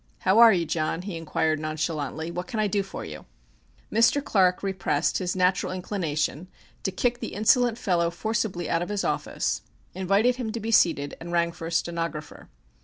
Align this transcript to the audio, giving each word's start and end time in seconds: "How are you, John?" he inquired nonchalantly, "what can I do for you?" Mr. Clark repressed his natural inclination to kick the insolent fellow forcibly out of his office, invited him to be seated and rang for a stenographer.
"How 0.21 0.39
are 0.39 0.51
you, 0.51 0.65
John?" 0.65 1.03
he 1.03 1.15
inquired 1.15 1.59
nonchalantly, 1.59 2.31
"what 2.31 2.47
can 2.47 2.59
I 2.59 2.65
do 2.65 2.81
for 2.81 3.05
you?" 3.05 3.25
Mr. 3.93 4.25
Clark 4.25 4.63
repressed 4.63 5.19
his 5.19 5.35
natural 5.35 5.71
inclination 5.71 6.47
to 6.81 6.91
kick 6.91 7.19
the 7.19 7.35
insolent 7.35 7.77
fellow 7.77 8.09
forcibly 8.09 8.67
out 8.67 8.81
of 8.81 8.89
his 8.89 9.03
office, 9.03 9.61
invited 9.93 10.37
him 10.37 10.51
to 10.53 10.59
be 10.59 10.71
seated 10.71 11.15
and 11.19 11.31
rang 11.31 11.51
for 11.51 11.67
a 11.67 11.71
stenographer. 11.71 12.49